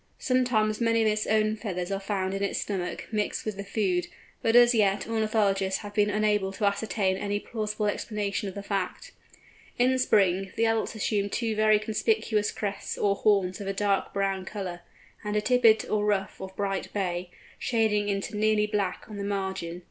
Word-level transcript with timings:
Sometimes 0.17 0.81
many 0.81 1.03
of 1.03 1.07
its 1.07 1.27
own 1.27 1.55
feathers 1.55 1.91
are 1.91 1.99
found 1.99 2.33
in 2.33 2.41
its 2.41 2.57
stomach, 2.59 3.05
mixed 3.11 3.45
with 3.45 3.55
the 3.55 3.63
food, 3.63 4.07
but 4.41 4.55
as 4.55 4.73
yet 4.73 5.05
ornithologists 5.07 5.81
have 5.81 5.93
been 5.93 6.09
unable 6.09 6.51
to 6.53 6.67
assign 6.67 7.17
any 7.17 7.39
plausible 7.39 7.85
explanation 7.85 8.49
of 8.49 8.55
the 8.55 8.63
fact. 8.63 9.11
In 9.77 9.99
Spring, 9.99 10.53
the 10.55 10.65
adults 10.65 10.95
assume 10.95 11.29
two 11.29 11.55
very 11.55 11.77
conspicuous 11.77 12.51
crests 12.51 12.97
or 12.97 13.13
horns 13.15 13.61
of 13.61 13.67
a 13.67 13.73
dark 13.73 14.11
brown 14.11 14.43
colour, 14.43 14.79
and 15.23 15.35
a 15.35 15.39
tippet 15.41 15.87
or 15.87 16.03
ruff 16.03 16.41
of 16.41 16.55
bright 16.55 16.91
bay, 16.93 17.29
shading 17.59 18.09
into 18.09 18.35
nearly 18.35 18.65
black 18.65 19.05
on 19.07 19.17
the 19.17 19.23
margin. 19.23 19.79